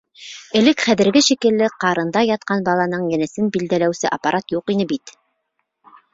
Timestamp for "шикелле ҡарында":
1.25-2.23